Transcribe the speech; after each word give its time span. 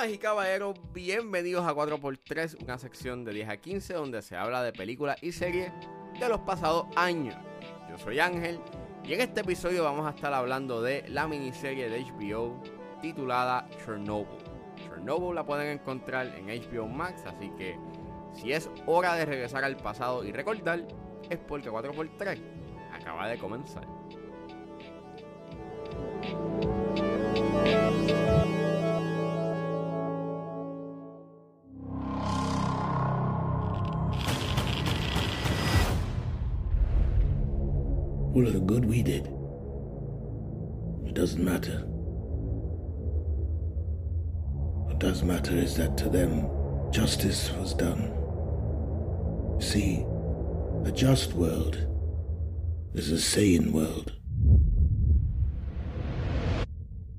Damas 0.00 0.14
y 0.14 0.18
caballeros, 0.18 0.76
bienvenidos 0.94 1.66
a 1.66 1.74
4x3, 1.74 2.62
una 2.62 2.78
sección 2.78 3.22
de 3.22 3.34
10 3.34 3.48
a 3.50 3.56
15 3.58 3.92
donde 3.92 4.22
se 4.22 4.34
habla 4.34 4.62
de 4.62 4.72
películas 4.72 5.22
y 5.22 5.30
series 5.30 5.70
de 6.18 6.26
los 6.26 6.40
pasados 6.40 6.86
años. 6.96 7.36
Yo 7.90 7.98
soy 7.98 8.18
Ángel 8.18 8.60
y 9.04 9.12
en 9.12 9.20
este 9.20 9.42
episodio 9.42 9.84
vamos 9.84 10.06
a 10.06 10.16
estar 10.16 10.32
hablando 10.32 10.80
de 10.80 11.06
la 11.10 11.28
miniserie 11.28 11.90
de 11.90 12.02
HBO 12.02 12.62
titulada 13.02 13.68
Chernobyl. 13.84 14.38
Chernobyl 14.76 15.34
la 15.34 15.44
pueden 15.44 15.68
encontrar 15.68 16.28
en 16.28 16.46
HBO 16.46 16.88
Max, 16.88 17.24
así 17.26 17.50
que 17.58 17.76
si 18.32 18.52
es 18.52 18.70
hora 18.86 19.16
de 19.16 19.26
regresar 19.26 19.64
al 19.64 19.76
pasado 19.76 20.24
y 20.24 20.32
recordar, 20.32 20.82
es 21.28 21.38
porque 21.40 21.70
4x3 21.70 22.38
acaba 22.94 23.28
de 23.28 23.36
comenzar. 23.36 23.99
All 38.34 38.46
of 38.46 38.52
the 38.52 38.60
good 38.60 38.84
we 38.84 39.02
did. 39.02 39.26
It 41.06 41.14
doesn't 41.14 41.44
matter. 41.44 41.84
What 44.86 44.98
does 45.00 45.24
matter 45.24 45.56
is 45.56 45.74
that 45.76 45.96
to 45.98 46.08
them, 46.08 46.48
justice 46.92 47.50
was 47.52 47.74
done. 47.74 48.12
See, 49.60 50.04
a 50.84 50.92
just 50.92 51.32
world 51.34 51.86
is 52.94 53.10
a 53.10 53.20
sane 53.20 53.72
world. 53.72 54.12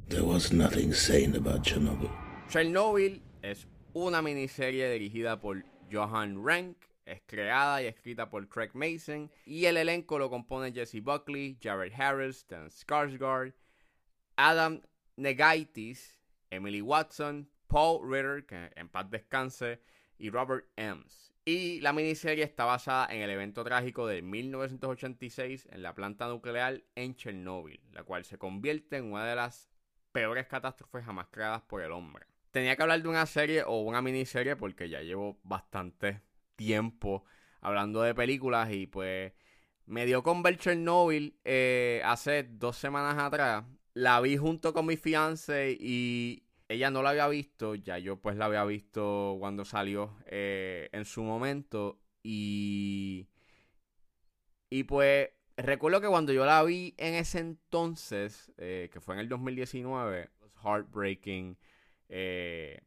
There 0.08 0.24
was 0.24 0.54
nothing 0.54 0.94
sane 0.94 1.36
about 1.36 1.64
Chernobyl. 1.64 2.10
Chernobyl 2.50 3.20
es 3.44 3.66
una 3.96 4.22
miniserie 4.22 4.90
dirigida 4.90 5.40
por 5.40 5.64
Johan 5.92 6.42
Rank, 6.42 6.78
es 7.06 7.22
creada 7.26 7.82
y 7.82 7.88
escrita 7.88 8.30
por 8.30 8.48
Craig 8.48 8.72
Mason 8.74 9.32
y 9.46 9.66
el 9.66 9.78
elenco 9.78 10.20
lo 10.20 10.30
compone 10.30 10.72
Jesse 10.72 11.02
Buckley, 11.02 11.58
Jared 11.62 11.94
Harris, 11.94 12.46
Dan 12.48 12.70
Skarsgård, 12.70 13.54
Adam 14.36 14.82
Negaitis, 15.16 16.20
Emily 16.50 16.82
Watson, 16.82 17.50
Paul 17.68 18.10
Ritter, 18.10 18.46
que 18.46 18.72
en 18.76 18.90
paz 18.90 19.10
descanse, 19.10 19.82
y 20.18 20.30
Robert 20.30 20.68
Ems. 20.76 21.34
Y 21.44 21.80
la 21.82 21.94
miniserie 21.94 22.44
está 22.44 22.66
basada 22.66 23.08
en 23.14 23.22
el 23.22 23.30
evento 23.32 23.64
trágico 23.64 24.06
de 24.06 24.22
1986 24.22 25.68
en 25.72 25.82
la 25.82 25.96
planta 25.96 26.28
nuclear 26.28 26.84
en 26.94 27.16
Chernobyl, 27.16 27.82
la 27.94 28.04
cual 28.04 28.26
se 28.26 28.38
convierte 28.38 28.98
en 28.98 29.12
una 29.12 29.26
de 29.26 29.36
las 29.36 29.70
peores 30.12 30.46
catástrofes 30.48 31.04
jamás 31.04 31.28
creadas 31.32 31.64
por 31.64 31.82
el 31.82 31.92
hombre. 31.92 32.28
Tenía 32.52 32.76
que 32.76 32.84
hablar 32.84 33.02
de 33.02 33.08
una 33.08 33.26
serie 33.26 33.64
o 33.64 33.82
una 33.82 34.02
miniserie 34.02 34.56
porque 34.56 34.90
ya 34.90 35.02
llevo 35.02 35.40
bastante 35.44 36.22
hablando 37.62 38.02
de 38.02 38.16
películas 38.16 38.72
y 38.72 38.88
pues 38.88 39.34
me 39.86 40.06
dio 40.06 40.24
con 40.24 40.44
ver 40.44 40.58
Chernobyl 40.58 41.38
eh, 41.44 42.02
hace 42.06 42.44
dos 42.44 42.78
semanas 42.78 43.18
atrás. 43.18 43.66
La 43.94 44.22
vi 44.22 44.38
junto 44.38 44.74
con 44.74 44.86
mi 44.86 44.98
fiance 44.98 45.78
y 45.80 46.44
ella 46.70 46.90
no 46.90 47.04
la 47.04 47.10
había 47.10 47.28
visto, 47.28 47.76
ya 47.76 47.98
yo 47.98 48.22
pues 48.22 48.38
la 48.38 48.46
había 48.46 48.64
visto 48.64 49.36
cuando 49.40 49.66
salió 49.66 50.18
eh, 50.26 50.90
en 50.92 51.06
su 51.06 51.24
momento 51.24 52.00
y... 52.24 53.28
Y 54.74 54.86
pues 54.86 55.30
recuerdo 55.58 56.00
que 56.00 56.08
cuando 56.08 56.32
yo 56.32 56.46
la 56.46 56.64
vi 56.64 56.96
en 56.98 57.16
ese 57.16 57.40
entonces, 57.40 58.54
eh, 58.58 58.90
que 58.94 59.02
fue 59.02 59.16
en 59.16 59.20
el 59.20 59.28
2019, 59.28 60.30
heartbreaking, 60.64 61.58
eh, 62.08 62.82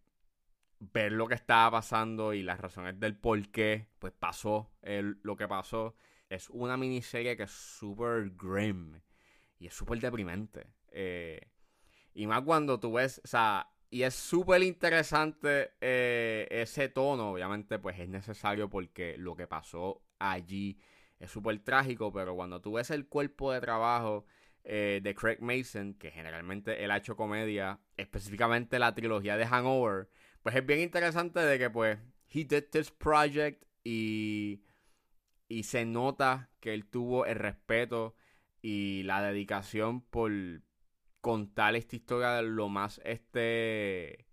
ver 0.81 1.13
lo 1.13 1.27
que 1.27 1.35
estaba 1.35 1.71
pasando 1.71 2.35
y 2.35 2.43
las 2.43 2.61
razones 2.61 2.99
del 3.01 3.17
por 3.17 3.41
qué, 3.51 3.89
pues 3.99 4.13
pasó 4.13 4.71
lo 4.83 5.37
que 5.37 5.49
pasó. 5.49 5.95
Es 6.29 6.51
una 6.51 6.77
miniserie 6.77 7.37
que 7.37 7.45
es 7.45 7.51
súper 7.51 8.31
grim 8.31 9.01
y 9.59 9.67
es 9.67 9.75
súper 9.75 10.01
deprimente. 10.01 10.67
y 12.15 12.27
más 12.27 12.43
cuando 12.43 12.79
tú 12.79 12.93
ves, 12.93 13.21
o 13.25 13.29
sea, 13.29 13.69
y 13.95 14.03
es 14.03 14.17
súper 14.17 14.61
interesante 14.65 15.71
eh, 15.81 16.49
ese 16.51 16.89
tono. 16.89 17.31
Obviamente, 17.31 17.79
pues 17.79 17.97
es 18.01 18.09
necesario 18.09 18.69
porque 18.69 19.17
lo 19.17 19.37
que 19.37 19.47
pasó 19.47 20.03
allí 20.19 20.81
es 21.21 21.31
súper 21.31 21.61
trágico. 21.61 22.13
Pero 22.13 22.35
cuando 22.35 22.61
tú 22.61 22.73
ves 22.73 22.91
el 22.91 23.07
cuerpo 23.07 23.53
de 23.53 23.61
trabajo 23.61 24.27
eh, 24.65 24.99
de 25.01 25.15
Craig 25.15 25.39
Mason, 25.41 25.95
que 25.95 26.11
generalmente 26.11 26.83
él 26.83 26.91
ha 26.91 26.97
hecho 26.97 27.15
comedia, 27.15 27.79
específicamente 27.97 28.81
la 28.81 28.97
trilogía 28.97 29.37
de 29.37 29.47
Hangover, 29.47 30.09
pues 30.45 30.55
es 30.55 30.65
bien 30.65 30.79
interesante 30.79 31.41
de 31.41 31.59
que, 31.59 31.71
pues, 31.71 31.99
he 32.31 32.45
did 32.45 32.67
this 32.71 32.93
project 32.93 33.65
y, 33.83 34.63
y 35.49 35.65
se 35.65 35.85
nota 35.85 36.51
que 36.61 36.73
él 36.73 36.87
tuvo 36.87 37.27
el 37.27 37.35
respeto 37.35 38.15
y 38.63 39.03
la 39.03 39.21
dedicación 39.23 40.03
por, 40.03 40.31
contar 41.25 41.75
esta 41.75 41.97
historia 41.97 42.43
lo 42.43 42.69
más 42.69 43.01
este 43.03 44.27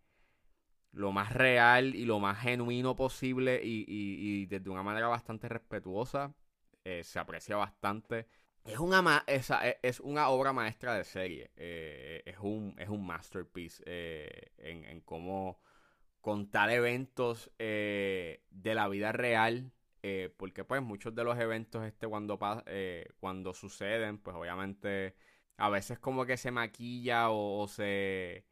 lo 0.91 1.13
más 1.13 1.31
real 1.31 1.95
y 1.95 2.03
lo 2.03 2.19
más 2.19 2.37
genuino 2.39 2.97
posible 2.97 3.61
y, 3.63 3.85
y, 3.87 4.45
desde 4.47 4.69
una 4.69 4.83
manera 4.83 5.07
bastante 5.07 5.47
respetuosa. 5.47 6.35
Eh, 6.83 7.01
se 7.05 7.17
aprecia 7.17 7.55
bastante. 7.55 8.27
Es 8.65 8.77
una 8.77 9.23
esa, 9.25 9.65
e, 9.69 9.79
es 9.81 10.01
una 10.01 10.27
obra 10.27 10.51
maestra 10.51 10.93
de 10.95 11.05
serie. 11.05 11.51
Eh, 11.55 12.23
es 12.25 12.37
un 12.39 12.75
es 12.77 12.89
un 12.89 13.05
masterpiece 13.05 13.81
eh, 13.85 14.51
en, 14.57 14.83
en, 14.83 14.99
cómo 14.99 15.61
contar 16.21 16.69
eventos 16.69 17.51
de 17.57 18.39
la 18.49 18.87
vida 18.87 19.11
real 19.11 19.73
porque 20.37 20.63
pues 20.63 20.81
muchos 20.81 21.13
de 21.13 21.23
los 21.23 21.37
eventos 21.39 21.83
este 21.85 22.07
cuando 22.07 22.39
cuando 23.19 23.53
suceden 23.53 24.17
pues 24.17 24.35
obviamente 24.35 25.15
a 25.61 25.69
veces 25.69 25.99
como 25.99 26.25
que 26.25 26.37
se 26.37 26.49
maquilla 26.49 27.29
o, 27.29 27.67
se 27.67 28.45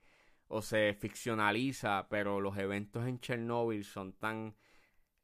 o 0.48 0.62
se 0.62 0.94
ficcionaliza, 0.94 2.08
pero 2.10 2.40
los 2.40 2.58
eventos 2.58 3.08
en 3.08 3.20
Chernobyl 3.20 3.84
son 3.84 4.14
tan 4.14 4.56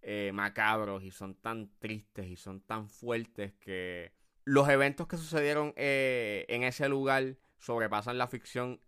eh, 0.02 0.32
macabros 0.34 1.04
y 1.04 1.12
son 1.12 1.36
tan 1.36 1.70
tristes 1.78 2.26
y 2.28 2.36
son 2.38 2.62
tan 2.62 2.90
fuertes 2.90 3.54
que 3.54 4.14
los 4.44 4.68
eventos 4.70 5.08
que 5.08 5.18
sucedieron 5.18 5.74
eh, 5.76 6.46
en 6.50 6.64
ese 6.64 6.90
lugar 6.90 7.38
sobrepasan 7.60 8.18
la 8.18 8.28
ficción 8.28 8.82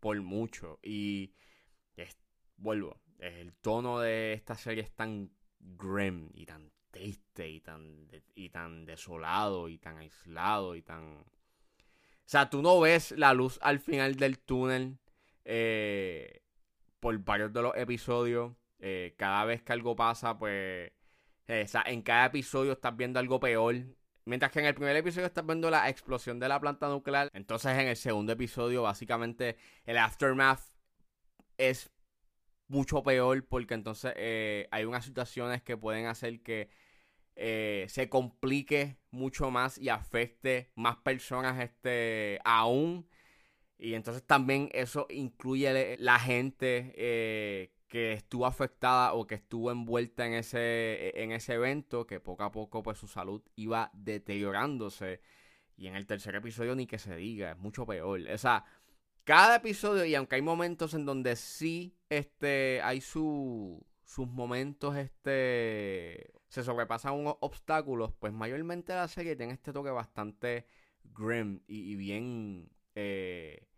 por 0.00 0.20
mucho. 0.20 0.80
Y 0.82 1.34
vuelvo, 2.60 3.00
el 3.18 3.52
tono 3.54 3.98
de 3.98 4.32
esta 4.32 4.54
serie 4.54 4.84
es 4.84 4.92
tan 4.92 5.30
grim 5.58 6.30
y 6.32 6.46
tan 6.46 6.70
triste 6.90 7.48
y 7.48 7.60
tan, 7.60 8.08
y 8.34 8.50
tan 8.50 8.84
desolado 8.84 9.68
y 9.68 9.78
tan 9.78 9.98
aislado 9.98 10.74
y 10.76 10.82
tan 10.82 11.24
o 12.30 12.32
sea, 12.32 12.48
tú 12.48 12.62
no 12.62 12.78
ves 12.78 13.10
la 13.10 13.34
luz 13.34 13.58
al 13.60 13.80
final 13.80 14.14
del 14.14 14.38
túnel 14.38 15.00
eh, 15.44 16.44
por 17.00 17.18
varios 17.18 17.52
de 17.52 17.60
los 17.60 17.74
episodios. 17.74 18.52
Eh, 18.78 19.16
cada 19.18 19.44
vez 19.44 19.62
que 19.62 19.72
algo 19.72 19.96
pasa, 19.96 20.38
pues... 20.38 20.92
Eh, 21.48 21.62
o 21.64 21.66
sea, 21.66 21.82
en 21.86 22.02
cada 22.02 22.26
episodio 22.26 22.74
estás 22.74 22.96
viendo 22.96 23.18
algo 23.18 23.40
peor. 23.40 23.74
Mientras 24.26 24.52
que 24.52 24.60
en 24.60 24.66
el 24.66 24.76
primer 24.76 24.94
episodio 24.94 25.26
estás 25.26 25.44
viendo 25.44 25.70
la 25.70 25.88
explosión 25.88 26.38
de 26.38 26.46
la 26.46 26.60
planta 26.60 26.88
nuclear. 26.88 27.30
Entonces 27.32 27.76
en 27.76 27.88
el 27.88 27.96
segundo 27.96 28.32
episodio, 28.32 28.82
básicamente, 28.82 29.56
el 29.84 29.98
aftermath 29.98 30.62
es 31.58 31.90
mucho 32.70 33.02
peor 33.02 33.44
porque 33.46 33.74
entonces 33.74 34.14
hay 34.70 34.84
unas 34.84 35.04
situaciones 35.04 35.62
que 35.62 35.76
pueden 35.76 36.06
hacer 36.06 36.42
que 36.42 36.70
eh, 37.42 37.86
se 37.88 38.10
complique 38.10 38.98
mucho 39.10 39.50
más 39.50 39.78
y 39.78 39.88
afecte 39.88 40.70
más 40.74 40.98
personas 40.98 41.58
este, 41.58 42.38
aún. 42.44 43.08
Y 43.78 43.94
entonces 43.94 44.22
también 44.26 44.68
eso 44.74 45.06
incluye 45.08 45.96
la 45.98 46.18
gente 46.18 46.92
eh, 46.96 47.72
que 47.88 48.12
estuvo 48.12 48.44
afectada 48.44 49.14
o 49.14 49.26
que 49.26 49.36
estuvo 49.36 49.70
envuelta 49.70 50.26
en 50.26 50.34
ese, 50.34 51.18
en 51.22 51.32
ese 51.32 51.54
evento, 51.54 52.06
que 52.06 52.20
poco 52.20 52.44
a 52.44 52.52
poco 52.52 52.82
pues 52.82 52.98
su 52.98 53.08
salud 53.08 53.42
iba 53.56 53.90
deteriorándose. 53.94 55.22
Y 55.78 55.86
en 55.86 55.96
el 55.96 56.06
tercer 56.06 56.34
episodio 56.34 56.74
ni 56.76 56.86
que 56.86 56.98
se 56.98 57.16
diga, 57.16 57.52
es 57.52 57.58
mucho 57.58 57.86
peor. 57.86 58.20
O 58.20 58.38
cada 59.24 59.56
episodio, 59.56 60.04
y 60.04 60.14
aunque 60.14 60.36
hay 60.36 60.42
momentos 60.42 60.94
en 60.94 61.04
donde 61.04 61.36
sí 61.36 61.96
este, 62.08 62.80
hay 62.82 63.00
su, 63.00 63.84
sus 64.04 64.26
momentos 64.28 64.96
este, 64.96 66.32
se 66.48 66.64
sobrepasan 66.64 67.14
unos 67.14 67.36
obstáculos, 67.40 68.12
pues 68.18 68.32
mayormente 68.32 68.92
la 68.92 69.06
serie 69.06 69.36
tiene 69.36 69.52
este 69.52 69.72
toque 69.72 69.90
bastante 69.90 70.66
grim 71.04 71.60
y, 71.68 71.94
bien 71.94 72.70
eh, 72.96 73.68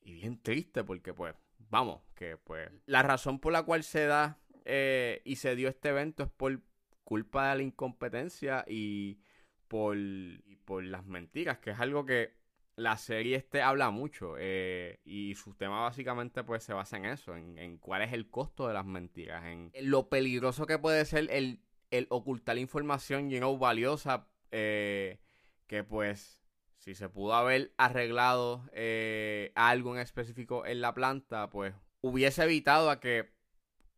y 0.00 0.14
bien 0.14 0.40
triste 0.40 0.82
porque 0.82 1.12
pues 1.12 1.34
vamos 1.70 2.00
que 2.14 2.36
pues 2.38 2.70
la 2.86 3.02
razón 3.02 3.38
por 3.38 3.52
la 3.52 3.62
cual 3.62 3.82
se 3.82 4.06
da 4.06 4.40
eh, 4.64 5.20
y 5.24 5.36
se 5.36 5.54
dio 5.56 5.68
este 5.68 5.90
evento 5.90 6.22
es 6.22 6.30
por 6.30 6.62
culpa 7.04 7.50
de 7.50 7.56
la 7.56 7.62
incompetencia 7.62 8.64
y 8.66 9.20
por, 9.68 9.96
y 9.96 10.56
por 10.64 10.84
las 10.84 11.04
mentiras 11.04 11.58
que 11.58 11.70
es 11.70 11.80
algo 11.80 12.06
que 12.06 12.34
la 12.76 12.96
serie 12.96 13.36
este 13.36 13.62
habla 13.62 13.90
mucho 13.90 14.34
eh, 14.38 15.00
y 15.04 15.34
su 15.34 15.54
tema 15.54 15.82
básicamente 15.82 16.42
pues 16.44 16.62
se 16.64 16.72
basa 16.72 16.96
en 16.96 17.06
eso, 17.06 17.36
en, 17.36 17.78
cuál 17.78 18.02
es 18.02 18.12
el 18.12 18.30
costo 18.30 18.68
de 18.68 18.74
las 18.74 18.86
mentiras, 18.86 19.44
en 19.44 19.70
lo 19.82 20.08
peligroso 20.08 20.66
que 20.66 20.78
puede 20.78 21.04
ser 21.04 21.28
el, 21.30 21.60
el 21.90 22.06
ocultar 22.10 22.58
información, 22.58 23.30
you 23.30 23.38
know, 23.38 23.56
valiosa, 23.56 24.26
eh, 24.50 25.20
que 25.66 25.84
pues 25.84 26.42
si 26.76 26.94
se 26.94 27.08
pudo 27.08 27.34
haber 27.34 27.72
arreglado 27.76 28.68
eh, 28.72 29.52
algo 29.54 29.94
en 29.94 30.00
específico 30.00 30.66
en 30.66 30.80
la 30.80 30.94
planta, 30.94 31.48
pues 31.48 31.74
hubiese 32.00 32.42
evitado 32.42 32.90
a 32.90 32.98
que 32.98 33.30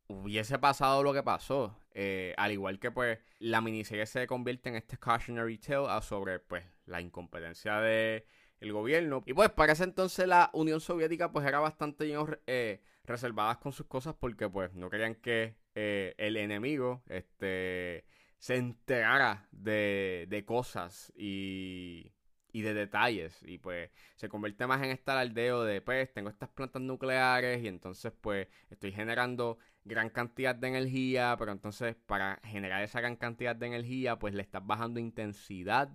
hubiese 0.09 0.59
pasado 0.59 1.03
lo 1.03 1.15
que 1.15 1.23
pasó. 1.23 1.79
Eh, 1.93 2.35
al 2.37 2.51
igual 2.53 2.81
que 2.81 2.91
pues 2.91 3.21
la 3.39 3.61
miniserie 3.61 4.05
se 4.07 4.27
convierte 4.27 4.69
en 4.69 4.75
este 4.75 4.99
cautionary 4.99 5.59
tale 5.59 6.03
sobre 6.03 6.41
pues 6.41 6.65
la 6.87 7.01
incompetencia 7.01 7.81
de 7.81 8.27
el 8.65 8.73
gobierno. 8.73 9.23
Y 9.27 9.35
pues 9.35 9.51
para 9.51 9.73
ese 9.73 9.85
entonces 9.85 10.27
la 10.27 10.51
Unión 10.53 10.81
Soviética 10.81 11.31
pues 11.31 11.47
era 11.47 11.61
bastante 11.61 12.13
eh, 12.47 12.83
reservadas 13.05 13.59
con 13.59 13.73
sus 13.73 13.87
cosas 13.87 14.15
porque 14.19 14.49
pues 14.49 14.75
no 14.75 14.91
querían 14.91 15.15
que 15.15 15.57
eh, 15.75 16.15
el 16.19 16.37
enemigo 16.37 17.03
este, 17.09 18.05
se 18.39 18.57
enterara 18.57 19.49
de, 19.53 20.27
de 20.29 20.45
cosas 20.45 21.13
y, 21.17 22.13
y 22.53 22.63
de 22.63 22.75
detalles. 22.75 23.43
Y 23.43 23.59
pues 23.59 23.91
se 24.17 24.29
convierte 24.29 24.67
más 24.67 24.83
en 24.83 24.91
este 24.91 25.11
aldeo 25.11 25.65
de 25.65 25.81
pues 25.81 26.13
tengo 26.13 26.31
estas 26.31 26.49
plantas 26.49 26.83
nucleares 26.83 27.63
y 27.63 27.69
entonces 27.69 28.13
pues 28.21 28.49
estoy 28.71 28.93
generando 28.93 29.59
gran 29.85 30.09
cantidad 30.09 30.55
de 30.55 30.69
energía, 30.69 31.37
pero 31.39 31.53
entonces 31.53 31.97
para 32.07 32.41
generar 32.45 32.83
esa 32.83 33.01
gran 33.01 33.17
cantidad 33.17 33.55
de 33.55 33.67
energía 33.67 34.19
pues 34.19 34.35
le 34.35 34.43
estás 34.43 34.67
bajando 34.67 35.01
intensidad 35.01 35.91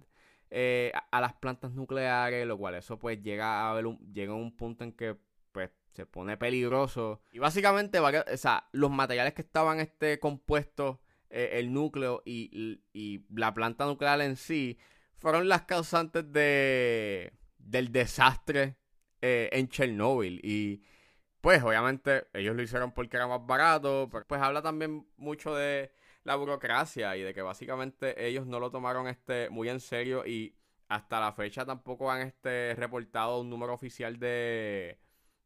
eh, 0.52 0.92
a, 1.12 1.22
las 1.22 1.34
plantas 1.34 1.74
nucleares, 1.74 2.46
lo 2.48 2.58
cual 2.58 2.76
eso 2.76 2.98
pues 2.98 3.22
llega 3.22 3.70
a 3.70 3.74
ver 3.74 3.86
un, 3.86 4.00
llega 4.14 4.34
a 4.34 4.36
un 4.36 4.56
punto 4.56 4.84
en 4.84 4.94
que 4.94 5.16
pues 5.52 5.70
se 5.94 6.06
pone 6.06 6.38
peligroso. 6.38 7.22
Y 7.32 7.40
básicamente, 7.40 8.00
o 8.00 8.38
sea, 8.38 8.68
los 8.72 8.92
materiales 8.92 9.34
que 9.34 9.42
estaban 9.42 9.80
este 9.80 10.20
compuestos, 10.20 10.98
eh, 11.30 11.52
el 11.54 11.72
núcleo 11.74 12.24
y, 12.26 12.82
y, 12.94 13.26
la 13.36 13.54
planta 13.54 13.86
nuclear 13.86 14.22
en 14.22 14.36
sí, 14.36 14.80
fueron 15.18 15.48
las 15.48 15.64
causantes 15.64 16.32
de 16.32 17.34
del 17.58 17.92
desastre 17.92 18.78
eh, 19.22 19.50
en 19.52 19.70
Chernobyl. 19.70 20.40
Y 20.44 20.84
pues 21.42 21.62
obviamente 21.64 22.28
ellos 22.34 22.56
lo 22.56 22.62
hicieron 22.64 22.92
porque 22.94 23.18
era 23.18 23.28
más 23.28 23.46
barato, 23.46 24.10
pero 24.12 24.26
pues 24.28 24.42
habla 24.42 24.62
también 24.62 25.08
mucho 25.18 25.56
de 25.56 25.92
la 26.24 26.36
burocracia 26.36 27.16
y 27.18 27.22
de 27.22 27.34
que 27.34 27.42
básicamente 27.42 28.28
ellos 28.28 28.46
no 28.46 28.60
lo 28.60 28.72
tomaron 28.72 29.08
este 29.08 29.50
muy 29.50 29.70
en 29.70 29.80
serio 29.80 30.26
y 30.26 30.56
hasta 30.88 31.20
la 31.20 31.34
fecha 31.34 31.66
tampoco 31.66 32.12
han 32.12 32.22
este 32.22 32.76
reportado 32.76 33.42
un 33.42 33.50
número 33.50 33.74
oficial 33.74 34.20
de, 34.20 35.00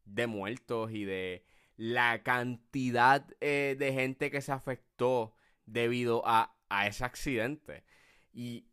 de 0.04 0.26
muertos 0.26 0.90
y 0.90 1.04
de 1.04 1.44
la 1.76 2.22
cantidad 2.22 3.26
eh, 3.40 3.76
de 3.78 3.92
gente 3.92 4.30
que 4.30 4.40
se 4.40 4.52
afectó 4.52 5.34
debido 5.66 6.22
a, 6.26 6.56
a, 6.68 6.86
ese 6.86 7.04
accidente. 7.04 7.84
Y 8.32 8.68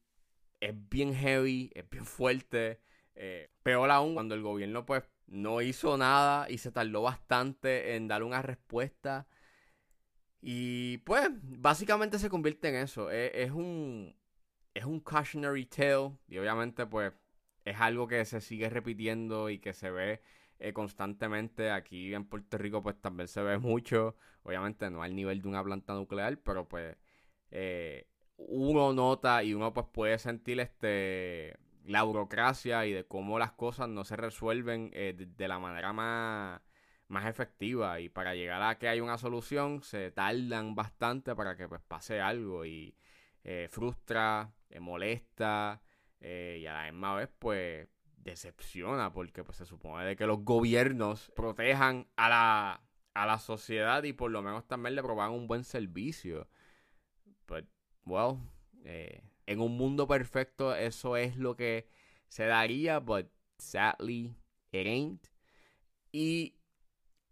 es 0.60 0.74
bien 0.90 1.14
heavy, 1.16 1.72
es 1.76 1.90
bien 1.90 2.06
fuerte. 2.06 2.82
Eh, 3.16 3.52
peor 3.64 3.92
aún 3.92 4.14
cuando 4.14 4.36
el 4.36 4.42
gobierno 4.42 4.86
pues 4.86 5.04
no 5.28 5.62
hizo 5.62 5.98
nada 5.98 6.50
y 6.50 6.58
se 6.58 6.72
tardó 6.72 7.02
bastante 7.02 7.96
en 7.96 8.08
dar 8.08 8.24
una 8.24 8.42
respuesta 8.42 9.28
y 10.42 10.98
pues, 11.00 11.30
básicamente 11.42 12.20
se 12.20 12.30
convierte 12.30 12.70
en 12.70 12.76
eso. 12.76 13.12
E, 13.12 13.44
es, 13.44 13.52
un. 13.52 14.16
Es 14.74 14.86
un 14.86 15.00
cautionary 15.02 15.66
tale. 15.66 16.18
Y 16.28 16.38
obviamente, 16.40 16.86
pues, 16.88 17.14
es 17.66 17.80
algo 17.80 18.08
que 18.08 18.26
se 18.26 18.42
sigue 18.42 18.70
repitiendo 18.70 19.50
y 19.50 19.60
que 19.60 19.74
se 19.74 19.92
ve 19.92 20.22
eh, 20.60 20.74
constantemente. 20.74 21.72
Aquí 21.72 22.14
en 22.14 22.26
Puerto 22.26 22.58
Rico, 22.58 22.82
pues 22.84 23.00
también 23.02 23.28
se 23.28 23.42
ve 23.44 23.58
mucho. 23.60 24.16
Obviamente, 24.44 24.90
no 24.90 25.04
al 25.04 25.16
nivel 25.16 25.42
de 25.42 25.48
una 25.50 25.64
planta 25.64 25.94
nuclear, 25.94 26.38
pero 26.40 26.68
pues. 26.68 26.98
Eh, 27.52 28.08
uno 28.48 28.94
nota 28.94 29.44
y 29.44 29.54
uno 29.54 29.74
pues 29.74 29.86
puede 29.92 30.18
sentir 30.18 30.60
este 30.60 31.58
la 31.86 32.04
burocracia 32.04 32.86
y 32.86 32.94
de 32.94 33.06
cómo 33.06 33.40
las 33.40 33.52
cosas 33.52 33.90
no 33.90 34.04
se 34.04 34.16
resuelven 34.16 34.92
eh, 34.94 35.14
de 35.16 35.48
la 35.48 35.60
manera 35.60 35.94
más 35.94 36.62
más 37.12 37.26
efectiva 37.28 38.00
y 38.00 38.10
para 38.10 38.34
llegar 38.34 38.62
a 38.64 38.78
que 38.80 38.88
haya 38.88 39.04
una 39.04 39.18
solución 39.18 39.84
se 39.84 40.12
tardan 40.12 40.76
bastante 40.76 41.36
para 41.36 41.56
que 41.56 41.68
pues 41.68 41.82
pase 41.82 42.22
algo 42.22 42.66
y 42.66 42.96
eh, 43.44 43.68
frustra, 43.70 44.54
eh, 44.70 44.80
molesta 44.80 45.82
eh, 46.22 46.60
y 46.62 46.66
a 46.66 46.74
la 46.74 46.92
misma 46.92 47.16
vez 47.16 47.30
pues 47.38 47.88
decepciona 48.18 49.12
porque 49.12 49.44
pues 49.44 49.58
se 49.58 49.66
supone 49.66 50.06
de 50.06 50.16
que 50.16 50.26
los 50.26 50.44
gobiernos 50.44 51.32
protejan 51.36 52.08
a 52.16 52.30
la, 52.30 52.82
a 53.14 53.26
la 53.26 53.40
sociedad 53.40 54.04
y 54.04 54.14
por 54.14 54.32
lo 54.32 54.42
menos 54.42 54.68
también 54.68 54.96
le 54.96 55.04
provean 55.04 55.32
un 55.32 55.48
buen 55.48 55.64
servicio. 55.64 56.48
But, 57.48 57.66
well, 58.06 58.38
en 58.84 59.60
un 59.60 59.76
mundo 59.76 60.08
perfecto 60.08 60.76
eso 60.76 61.18
es 61.18 61.36
lo 61.36 61.56
que 61.58 61.90
se 62.30 62.46
daría, 62.46 63.00
but 63.00 63.28
sadly 63.58 64.36
it 64.72 64.88
ain't. 64.88 65.28
Y 66.14 66.56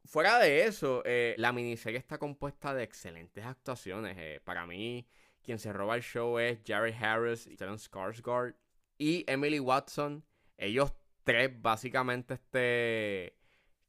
Fuera 0.06 0.40
de 0.40 0.66
eso, 0.66 1.04
eh, 1.06 1.36
la 1.38 1.52
miniserie 1.52 2.00
está 2.00 2.18
compuesta 2.18 2.74
de 2.74 2.84
excelentes 2.84 3.46
actuaciones. 3.46 4.16
Eh, 4.18 4.42
para 4.44 4.66
mí, 4.66 5.08
quien 5.44 5.60
se 5.60 5.72
roba 5.74 5.96
el 5.96 6.02
show 6.02 6.40
es 6.40 6.60
Jared 6.66 6.96
Harris 6.96 7.48
y 7.48 7.56
Stellan 7.56 7.78
Skarsgård 7.78 8.56
y 8.98 9.24
Emily 9.28 9.60
Watson. 9.60 10.24
Ellos 10.58 10.94
tres 11.24 11.62
básicamente 11.62 12.36
este, 12.36 13.38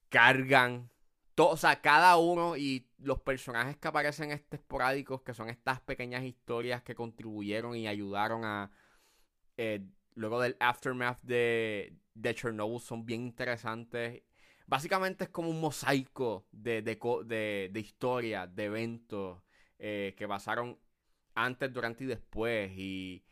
cargan 0.09 0.91
o 1.49 1.57
sea, 1.57 1.81
cada 1.81 2.17
uno 2.17 2.57
y 2.57 2.87
los 2.99 3.21
personajes 3.21 3.77
que 3.77 3.89
aparecen 3.89 4.31
este 4.31 4.57
esporádicos, 4.57 5.23
que 5.23 5.35
son 5.35 5.49
estas 5.49 5.81
pequeñas 5.81 6.25
historias 6.25 6.83
que 6.83 6.95
contribuyeron 6.95 7.77
y 7.77 7.87
ayudaron 7.87 8.45
a... 8.45 8.71
Eh, 9.57 9.87
luego 10.15 10.41
del 10.41 10.57
aftermath 10.61 11.21
de, 11.23 11.97
de 12.15 12.35
Chernobyl 12.35 12.81
son 12.81 13.07
bien 13.07 13.23
interesantes 13.23 14.23
Básicamente 14.71 15.25
es 15.25 15.31
como 15.31 15.51
un 15.51 15.61
mosaico 15.61 16.47
de, 16.53 16.81
de, 16.81 17.69
de, 17.73 17.81
historias, 17.81 18.55
de 18.55 18.67
eventos 18.67 19.43
eh, 19.81 20.15
que 20.17 20.29
pasaron 20.29 20.79
antes, 21.35 21.73
durante 21.73 22.05
y 22.05 22.07
después. 22.07 22.71
Y 22.79 23.25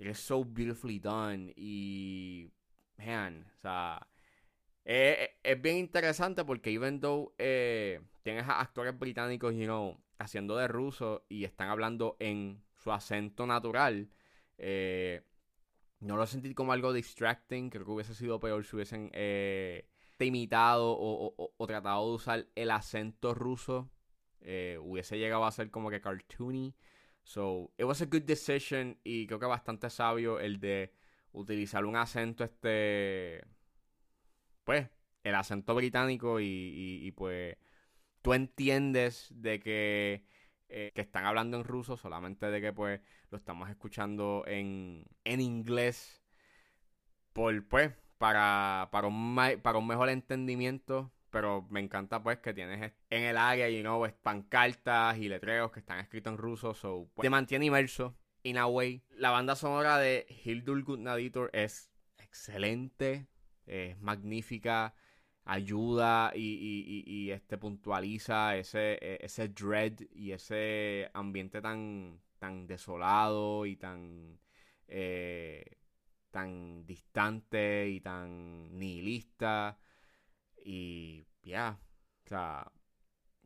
es 0.00 0.18
so 0.18 0.44
beautifully 0.44 0.98
done. 0.98 1.52
Y, 1.54 2.50
man, 2.98 3.46
o 3.56 3.60
sea, 3.60 4.08
es, 4.84 5.62
bien 5.62 5.76
interesante 5.76 6.44
porque 6.44 6.72
even 6.72 6.98
though 6.98 7.36
eh, 7.38 8.00
tienes 8.22 8.48
a 8.48 8.60
actores 8.60 8.98
británicos, 8.98 9.54
you 9.54 9.66
know, 9.66 9.96
haciendo 10.18 10.56
de 10.56 10.66
ruso 10.66 11.24
y 11.28 11.44
están 11.44 11.68
hablando 11.68 12.16
en 12.18 12.64
su 12.74 12.90
acento 12.90 13.46
natural, 13.46 14.10
eh, 14.58 15.22
no 16.00 16.16
lo 16.16 16.26
sentí 16.26 16.52
como 16.52 16.72
algo 16.72 16.92
distracting. 16.92 17.70
Creo 17.70 17.84
que 17.84 17.92
hubiese 17.92 18.16
sido 18.16 18.40
peor 18.40 18.64
si 18.64 18.74
hubiesen 18.74 19.12
imitado 20.26 20.96
o, 20.98 21.66
tratado 21.66 22.08
de 22.08 22.14
usar 22.14 22.46
el 22.54 22.70
acento 22.70 23.34
ruso, 23.34 23.90
eh, 24.40 24.78
hubiese 24.80 25.18
llegado 25.18 25.44
a 25.44 25.52
ser 25.52 25.70
como 25.70 25.90
que 25.90 26.00
cartoony. 26.00 26.74
So, 27.22 27.72
it 27.78 27.84
was 27.84 28.02
a 28.02 28.06
good 28.06 28.22
decision 28.22 28.98
y 29.04 29.26
creo 29.26 29.38
que 29.38 29.46
bastante 29.46 29.90
sabio 29.90 30.40
el 30.40 30.58
de 30.58 30.92
utilizar 31.32 31.84
un 31.84 31.96
acento 31.96 32.44
este, 32.44 33.44
pues, 34.64 34.88
el 35.22 35.34
acento 35.34 35.74
británico 35.74 36.40
y, 36.40 37.12
pues 37.16 37.56
tú 38.22 38.34
entiendes 38.34 39.28
de 39.34 39.60
que, 39.60 40.24
eh, 40.68 40.92
que 40.94 41.00
están 41.02 41.24
hablando 41.26 41.56
en 41.56 41.64
ruso, 41.64 41.96
solamente 41.96 42.50
de 42.50 42.60
que 42.60 42.72
pues 42.72 43.00
lo 43.30 43.38
estamos 43.38 43.70
escuchando 43.70 44.44
en, 44.46 45.06
en 45.24 45.40
inglés 45.40 46.22
por 47.32 47.66
pues 47.68 47.92
para, 48.20 48.90
para, 48.92 49.06
un, 49.06 49.34
para 49.62 49.78
un 49.78 49.86
mejor 49.86 50.10
entendimiento. 50.10 51.10
Pero 51.30 51.66
me 51.70 51.80
encanta 51.80 52.22
pues 52.22 52.38
que 52.38 52.52
tienes 52.52 52.92
en 53.08 53.22
el 53.22 53.38
área, 53.38 53.70
you 53.70 53.80
know, 53.80 54.06
pancartas 54.22 55.16
y 55.16 55.28
letreros 55.28 55.70
que 55.72 55.80
están 55.80 56.00
escritos 56.00 56.32
en 56.32 56.36
ruso. 56.36 56.74
So, 56.74 57.08
pues, 57.14 57.24
te 57.24 57.30
mantiene 57.30 57.64
inmerso, 57.64 58.14
in 58.42 58.58
a 58.58 58.66
way. 58.66 59.02
La 59.10 59.30
banda 59.30 59.56
sonora 59.56 59.96
de 59.96 60.26
Hildur 60.44 60.82
Gudnaditor 60.82 61.48
es 61.54 61.90
excelente, 62.18 63.26
es 63.64 63.98
magnífica, 64.00 64.92
ayuda 65.44 66.32
y, 66.34 66.42
y, 66.42 67.04
y, 67.06 67.30
este 67.30 67.56
puntualiza 67.56 68.56
ese, 68.56 68.98
e, 69.00 69.18
ese 69.22 69.48
dread 69.48 69.94
y 70.10 70.32
ese 70.32 71.10
ambiente 71.14 71.62
tan, 71.62 72.20
tan 72.38 72.66
desolado 72.66 73.64
y 73.64 73.76
tan 73.76 74.38
eh, 74.88 75.79
tan 76.30 76.86
distante 76.86 77.88
y 77.88 78.00
tan 78.00 78.78
nihilista. 78.78 79.78
Y 80.64 81.26
ya, 81.42 81.80
o 82.24 82.28
sea, 82.28 82.72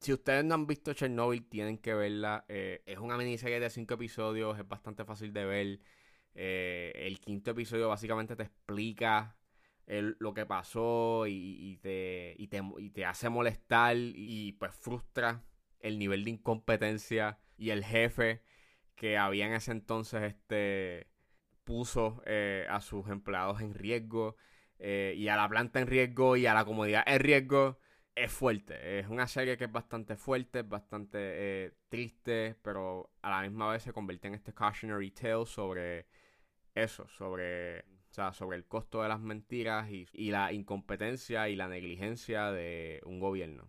si 0.00 0.12
ustedes 0.12 0.44
no 0.44 0.54
han 0.54 0.66
visto 0.66 0.92
Chernobyl, 0.92 1.48
tienen 1.48 1.78
que 1.78 1.94
verla. 1.94 2.44
Eh, 2.48 2.82
es 2.86 2.98
una 2.98 3.16
miniserie 3.16 3.60
de 3.60 3.70
cinco 3.70 3.94
episodios, 3.94 4.58
es 4.58 4.68
bastante 4.68 5.04
fácil 5.04 5.32
de 5.32 5.44
ver. 5.44 5.80
Eh, 6.34 6.92
el 6.96 7.20
quinto 7.20 7.52
episodio 7.52 7.88
básicamente 7.88 8.36
te 8.36 8.42
explica 8.44 9.36
lo 9.86 10.32
que 10.34 10.46
pasó 10.46 11.26
y, 11.26 11.78
te, 11.82 12.34
y, 12.38 12.48
te, 12.48 12.62
y 12.78 12.90
te 12.90 13.04
hace 13.04 13.28
molestar 13.28 13.96
y 13.96 14.52
pues 14.52 14.74
frustra 14.74 15.44
el 15.80 15.98
nivel 15.98 16.24
de 16.24 16.30
incompetencia 16.30 17.38
y 17.58 17.70
el 17.70 17.84
jefe 17.84 18.42
que 18.94 19.18
había 19.18 19.46
en 19.46 19.52
ese 19.52 19.72
entonces 19.72 20.22
este 20.22 21.08
puso 21.64 22.22
eh, 22.26 22.66
a 22.70 22.80
sus 22.80 23.08
empleados 23.08 23.60
en 23.60 23.74
riesgo 23.74 24.36
eh, 24.78 25.14
y 25.16 25.28
a 25.28 25.36
la 25.36 25.48
planta 25.48 25.80
en 25.80 25.86
riesgo 25.86 26.36
y 26.36 26.46
a 26.46 26.54
la 26.54 26.64
comodidad 26.64 27.02
en 27.06 27.20
riesgo 27.20 27.78
es 28.14 28.30
fuerte. 28.30 29.00
Es 29.00 29.08
una 29.08 29.26
serie 29.26 29.56
que 29.56 29.64
es 29.64 29.72
bastante 29.72 30.16
fuerte, 30.16 30.62
bastante 30.62 31.18
eh, 31.20 31.72
triste, 31.88 32.56
pero 32.62 33.10
a 33.22 33.30
la 33.30 33.42
misma 33.42 33.72
vez 33.72 33.82
se 33.82 33.92
convierte 33.92 34.28
en 34.28 34.34
este 34.34 34.54
cautionary 34.54 35.10
tale 35.10 35.46
sobre 35.46 36.06
eso, 36.74 37.08
sobre, 37.08 37.84
sobre 38.10 38.56
el 38.56 38.66
costo 38.66 39.02
de 39.02 39.08
las 39.08 39.20
mentiras 39.20 39.90
y, 39.90 40.06
y 40.12 40.30
la 40.30 40.52
incompetencia 40.52 41.48
y 41.48 41.56
la 41.56 41.68
negligencia 41.68 42.52
de 42.52 43.00
un 43.04 43.18
gobierno. 43.18 43.68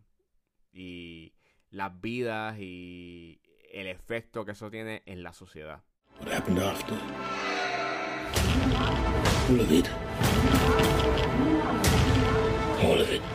Y 0.72 1.34
las 1.72 2.00
vidas 2.00 2.58
y 2.60 3.42
el 3.72 3.88
efecto 3.88 4.46
que 4.46 4.52
eso 4.52 4.70
tiene 4.70 5.02
en 5.06 5.24
la 5.24 5.34
sociedad. 5.34 5.84
What 6.20 6.32
happened 6.32 6.60
after? 6.60 7.55
All 9.48 9.62
of 9.62 9.72
it. 9.72 9.88
All 12.84 13.00
of 13.00 13.12
it. 13.12 13.35